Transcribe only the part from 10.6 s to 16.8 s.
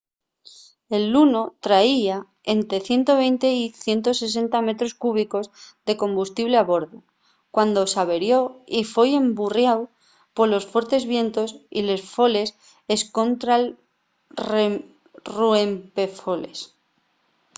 fuertes vientos y les foles escontra’l ruempefoles